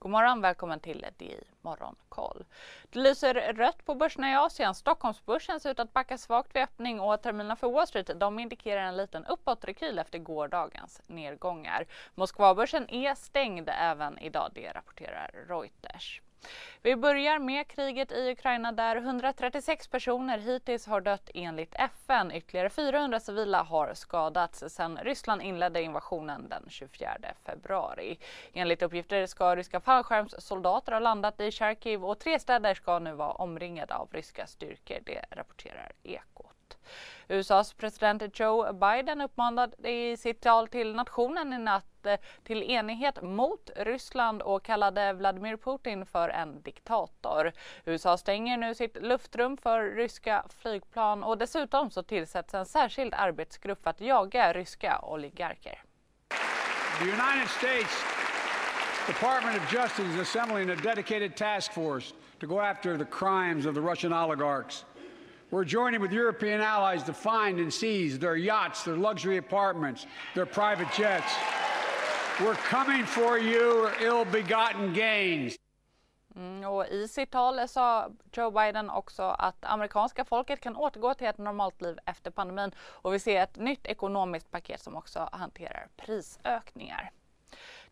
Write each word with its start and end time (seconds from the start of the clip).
God 0.00 0.10
morgon, 0.10 0.40
välkommen 0.40 0.80
till 0.80 1.06
DI 1.16 1.40
Morgonkoll. 1.62 2.44
Det 2.90 2.98
lyser 2.98 3.34
rött 3.52 3.84
på 3.84 3.94
börserna 3.94 4.30
i 4.30 4.34
Asien. 4.34 4.74
Stockholmsbörsen 4.74 5.60
ser 5.60 5.70
ut 5.70 5.80
att 5.80 5.92
backa 5.92 6.18
svagt 6.18 6.54
vid 6.54 6.62
öppning 6.62 7.00
och 7.00 7.22
terminerna 7.22 7.56
för 7.56 7.70
Wall 7.70 7.86
Street 7.86 8.10
de 8.20 8.38
indikerar 8.38 8.82
en 8.82 8.96
liten 8.96 9.26
uppåtrekyl 9.26 9.98
efter 9.98 10.18
gårdagens 10.18 11.02
nedgångar. 11.06 11.86
Moskvabörsen 12.14 12.90
är 12.90 13.14
stängd 13.14 13.70
även 13.72 14.18
idag, 14.18 14.50
det 14.54 14.72
rapporterar 14.72 15.30
Reuters. 15.48 16.22
Vi 16.82 16.96
börjar 16.96 17.38
med 17.38 17.68
kriget 17.68 18.12
i 18.12 18.30
Ukraina 18.30 18.72
där 18.72 18.96
136 18.96 19.88
personer 19.88 20.38
hittills 20.38 20.86
har 20.86 21.00
dött 21.00 21.30
enligt 21.34 21.74
FN. 21.74 22.32
Ytterligare 22.32 22.70
400 22.70 23.20
civila 23.20 23.62
har 23.62 23.94
skadats 23.94 24.64
sedan 24.68 24.98
Ryssland 25.02 25.42
inledde 25.42 25.82
invasionen 25.82 26.48
den 26.48 26.64
24 26.68 27.16
februari. 27.44 28.18
Enligt 28.52 28.82
uppgifter 28.82 29.26
ska 29.26 29.56
ryska 29.56 29.80
fallskärmssoldater 29.80 30.92
ha 30.92 30.98
landat 30.98 31.40
i 31.40 31.50
Charkiv 31.50 32.04
och 32.04 32.18
tre 32.18 32.38
städer 32.38 32.74
ska 32.74 32.98
nu 32.98 33.12
vara 33.12 33.32
omringade 33.32 33.94
av 33.94 34.08
ryska 34.12 34.46
styrkor. 34.46 34.98
Det 35.04 35.24
rapporterar 35.30 35.92
Ekot. 36.02 36.57
USAs 37.28 37.74
president 37.74 38.40
Joe 38.40 38.72
Biden 38.72 39.20
uppmanade 39.20 39.90
i 39.90 40.16
sitt 40.16 40.40
tal 40.40 40.68
till 40.68 40.94
nationen 40.94 41.52
i 41.52 41.58
natt 41.58 42.06
eh, 42.06 42.18
till 42.44 42.62
enighet 42.62 43.22
mot 43.22 43.70
Ryssland 43.76 44.42
och 44.42 44.62
kallade 44.62 45.12
Vladimir 45.12 45.56
Putin 45.56 46.06
för 46.06 46.28
en 46.28 46.62
diktator. 46.62 47.52
USA 47.84 48.16
stänger 48.16 48.56
nu 48.56 48.74
sitt 48.74 48.96
luftrum 49.02 49.56
för 49.56 49.82
ryska 49.82 50.44
flygplan 50.62 51.24
och 51.24 51.38
dessutom 51.38 51.90
så 51.90 52.02
tillsätts 52.02 52.54
en 52.54 52.66
särskild 52.66 53.14
arbetsgrupp 53.14 53.82
för 53.82 53.90
att 53.90 54.00
jaga 54.00 54.52
ryska 54.52 55.00
oligarker. 55.02 55.82
The 56.98 57.04
United 57.04 57.48
States 57.48 58.18
Department 59.06 59.56
of 59.56 59.72
Justice 59.72 60.06
is 60.14 60.20
assembling 60.20 60.70
a 60.70 60.76
dedicated 60.76 61.36
task 61.36 61.72
force 61.72 62.14
to 62.40 62.46
go 62.46 62.60
after 62.60 62.98
the 62.98 63.04
crimes 63.04 63.66
of 63.66 63.74
the 63.74 63.80
Russian 63.80 64.12
oligarchs. 64.12 64.84
We're 65.50 65.64
joining 65.64 66.02
with 66.02 66.12
European 66.12 66.60
allies 66.60 67.02
to 67.04 67.12
find 67.14 67.58
and 67.58 67.72
seize 67.72 68.18
their 68.18 68.36
yachts, 68.36 68.84
their 68.84 68.96
luxury 68.96 69.38
apartments, 69.38 70.06
their 70.34 70.44
private 70.44 70.88
jets. 70.92 71.32
We're 72.38 72.54
coming 72.54 73.06
for 73.06 73.38
you, 73.38 73.88
ill-begotten 74.00 74.92
gains. 74.92 75.56
Mm, 76.36 76.64
och 76.64 76.86
I 76.86 77.08
sitt 77.08 77.30
tal 77.30 77.68
sa 77.68 78.10
Joe 78.32 78.50
Biden 78.50 78.90
också 78.90 79.22
att 79.22 79.64
amerikanska 79.64 80.24
folket 80.24 80.60
kan 80.60 80.76
återgå 80.76 81.14
till 81.14 81.26
ett 81.26 81.38
normalt 81.38 81.82
liv 81.82 81.98
efter 82.06 82.30
pandemin 82.30 82.70
och 82.78 83.14
vi 83.14 83.18
ser 83.18 83.42
ett 83.42 83.56
nytt 83.56 83.86
ekonomiskt 83.86 84.50
paket 84.50 84.80
som 84.80 84.96
också 84.96 85.28
hanterar 85.32 85.88
prisökningar. 85.96 87.10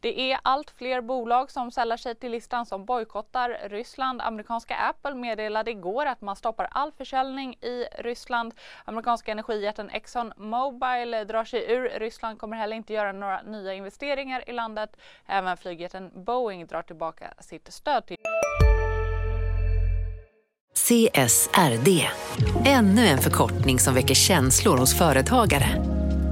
Det 0.00 0.32
är 0.32 0.38
allt 0.42 0.70
fler 0.70 1.00
bolag 1.00 1.50
som 1.50 1.70
sällar 1.70 1.96
sig 1.96 2.14
till 2.14 2.32
listan 2.32 2.66
som 2.66 2.84
bojkottar 2.84 3.68
Ryssland. 3.68 4.22
Amerikanska 4.22 4.76
Apple 4.76 5.14
meddelade 5.14 5.70
igår 5.70 6.06
att 6.06 6.20
man 6.20 6.36
stoppar 6.36 6.68
all 6.70 6.92
försäljning 6.92 7.54
i 7.54 7.86
Ryssland. 7.98 8.54
Amerikanska 8.84 9.32
energijätten 9.32 9.90
Exxon 9.90 10.32
Mobil 10.36 11.10
drar 11.28 11.44
sig 11.44 11.72
ur 11.72 11.98
Ryssland, 11.98 12.38
kommer 12.38 12.56
heller 12.56 12.76
inte 12.76 12.92
göra 12.92 13.12
några 13.12 13.42
nya 13.42 13.74
investeringar 13.74 14.48
i 14.50 14.52
landet. 14.52 14.96
Även 15.26 15.56
flygjätten 15.56 16.24
Boeing 16.24 16.66
drar 16.66 16.82
tillbaka 16.82 17.34
sitt 17.40 17.72
stöd 17.72 18.06
till 18.06 18.16
CSRD, 20.74 22.08
ännu 22.66 23.06
en 23.06 23.18
förkortning 23.18 23.78
som 23.78 23.94
väcker 23.94 24.14
känslor 24.14 24.78
hos 24.78 24.98
företagare. 24.98 25.93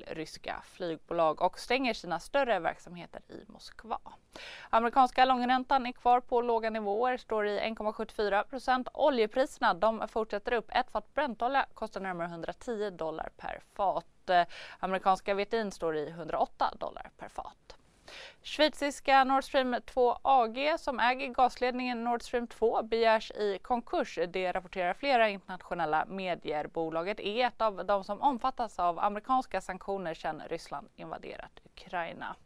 ryska 0.00 0.62
flygbolag 0.64 1.42
och 1.42 1.58
stänger 1.58 1.94
sina 1.94 2.20
större 2.20 2.58
verksamheter 2.58 3.22
i 3.28 3.44
Moskva. 3.46 3.98
Amerikanska 4.70 5.24
långräntan 5.24 5.86
är 5.86 5.92
kvar 5.92 6.20
på 6.20 6.40
låga 6.40 6.70
nivåer, 6.70 7.16
står 7.16 7.46
i 7.46 7.60
1,74 7.60 8.44
procent. 8.44 8.88
Oljepriserna 8.92 9.74
de 9.74 10.08
fortsätter 10.08 10.52
upp. 10.52 10.70
Ett 10.72 10.90
fat 10.90 11.14
Brentolja 11.14 11.66
kostar 11.74 12.00
närmare 12.00 12.28
110 12.28 12.90
dollar 12.90 13.28
per 13.36 13.60
fat. 13.74 14.30
Amerikanska 14.78 15.34
VTI 15.34 15.70
står 15.70 15.96
i 15.96 16.08
108 16.08 16.74
dollar 16.78 17.10
per 17.16 17.28
fat. 17.28 17.76
Schweiziska 18.46 19.24
Nord 19.24 19.44
Stream 19.44 19.76
2 19.86 20.18
AG 20.22 20.58
som 20.78 21.00
äger 21.00 21.28
gasledningen 21.28 22.04
Nord 22.04 22.22
Stream 22.22 22.46
2 22.46 22.82
begärs 22.82 23.30
i 23.30 23.58
konkurs. 23.62 24.18
Det 24.28 24.52
rapporterar 24.52 24.94
flera 24.94 25.28
internationella 25.28 26.04
medier. 26.04 26.66
Bolaget 26.66 27.20
är 27.20 27.46
ett 27.46 27.62
av 27.62 27.86
de 27.86 28.04
som 28.04 28.20
omfattas 28.20 28.78
av 28.78 28.98
amerikanska 28.98 29.60
sanktioner 29.60 30.14
sedan 30.14 30.42
Ryssland 30.48 30.88
invaderat 30.96 31.60
Ukraina. 31.64 32.36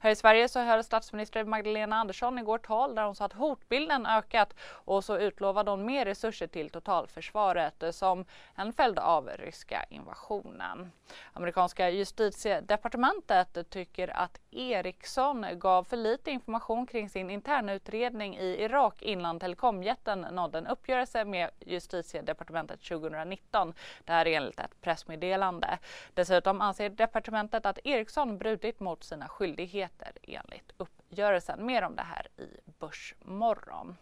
Här 0.00 0.10
i 0.10 0.16
Sverige 0.16 0.48
så 0.48 0.60
höll 0.60 0.84
statsminister 0.84 1.44
Magdalena 1.44 1.96
Andersson 1.96 2.38
igår 2.38 2.58
tal 2.58 2.94
där 2.94 3.04
hon 3.04 3.14
sa 3.14 3.24
att 3.24 3.32
hotbilden 3.32 4.06
ökat 4.06 4.54
och 4.62 5.04
så 5.04 5.18
utlovade 5.18 5.70
hon 5.70 5.86
mer 5.86 6.04
resurser 6.04 6.46
till 6.46 6.70
totalförsvaret 6.70 7.84
som 7.90 8.24
en 8.54 8.72
följd 8.72 8.98
av 8.98 9.28
ryska 9.28 9.84
invasionen. 9.90 10.92
Amerikanska 11.32 11.90
justitiedepartementet 11.90 13.70
tycker 13.70 14.08
att 14.08 14.40
Ericsson 14.50 15.46
gav 15.52 15.84
för 15.84 15.96
lite 15.96 16.30
information 16.30 16.86
kring 16.86 17.08
sin 17.08 17.30
internutredning 17.30 18.36
i 18.36 18.62
Irak 18.62 19.02
innan 19.02 19.40
telekomjätten 19.40 20.20
nådde 20.20 20.58
en 20.58 20.66
uppgörelse 20.66 21.24
med 21.24 21.50
justitiedepartementet 21.60 22.80
2019. 22.80 23.74
Det 24.04 24.12
här 24.12 24.26
är 24.28 24.36
enligt 24.36 24.60
ett 24.60 24.80
pressmeddelande. 24.80 25.78
Dessutom 26.14 26.60
anser 26.60 26.90
departementet 26.90 27.66
att 27.66 27.78
Ericsson 27.84 28.38
brutit 28.38 28.80
mot 28.80 29.04
sina 29.04 29.28
skyldigheter 29.28 29.49
skyldigheter 29.50 30.12
enligt 30.22 30.72
uppgörelsen. 30.76 31.66
Mer 31.66 31.82
om 31.82 31.96
det 31.96 32.02
här 32.02 32.26
i 32.36 32.70
Börsmorgon. 32.78 33.96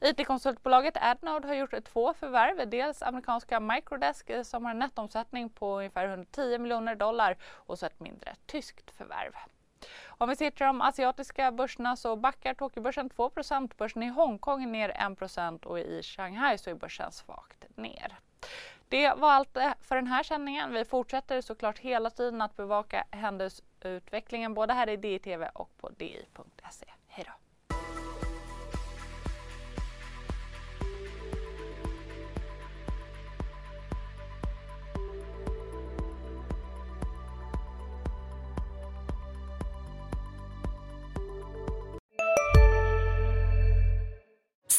IT-konsultbolaget 0.00 0.96
Adnode 1.00 1.48
har 1.48 1.54
gjort 1.54 1.84
två 1.84 2.14
förvärv. 2.14 2.70
Dels 2.70 3.02
amerikanska 3.02 3.60
Microdesk 3.60 4.30
eh, 4.30 4.42
som 4.42 4.64
har 4.64 4.70
en 4.70 4.78
nettomsättning 4.78 5.50
på 5.50 5.78
ungefär 5.78 6.08
110 6.08 6.58
miljoner 6.58 6.94
dollar 6.94 7.36
och 7.42 7.78
så 7.78 7.86
ett 7.86 8.00
mindre 8.00 8.36
tyskt 8.46 8.90
förvärv. 8.90 9.32
Om 10.06 10.28
vi 10.28 10.36
ser 10.36 10.50
till 10.50 10.66
de 10.66 10.80
asiatiska 10.80 11.52
börserna 11.52 11.96
så 11.96 12.16
backar 12.16 12.54
Tokyobörsen 12.54 13.10
2% 13.10 13.72
Börsen 13.76 14.02
i 14.02 14.08
Hongkong 14.08 14.62
är 14.62 14.66
ner 14.66 14.90
1% 14.90 15.64
och 15.64 15.78
i 15.78 16.02
Shanghai 16.02 16.58
så 16.58 16.70
är 16.70 16.74
börsen 16.74 17.12
svagt 17.12 17.64
ner. 17.76 18.18
Det 18.88 19.14
var 19.14 19.32
allt 19.32 19.56
eh, 19.56 19.72
för 19.80 19.96
den 19.96 20.06
här 20.06 20.22
sändningen. 20.22 20.72
Vi 20.72 20.84
fortsätter 20.84 21.40
såklart 21.40 21.78
hela 21.78 22.10
tiden 22.10 22.42
att 22.42 22.56
bevaka 22.56 23.04
händelseutvecklingen 23.10 24.54
både 24.54 24.72
här 24.72 24.88
i 24.88 24.96
DITV 24.96 25.44
och 25.54 25.76
på 25.78 25.88
di.se. 25.88 26.86
Hej 27.08 27.24
då! 27.28 27.47